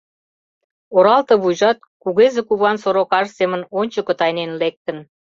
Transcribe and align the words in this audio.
Оралте 0.95 1.35
вуйжат 1.41 1.77
кугезе 2.01 2.41
куван 2.47 2.75
сорокаж 2.83 3.27
семын 3.37 3.61
ончыко 3.79 4.13
тайнен 4.19 4.51
лектын. 4.61 4.97